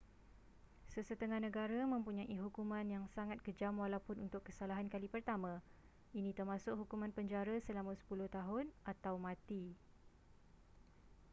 [0.93, 5.53] sesetengah negara mempunyai hukuman yang sangat kejam walaupun untuk kesalahan kali pertama
[6.19, 9.63] ini termasuk hukuman penjara selama 10 tahun atau mati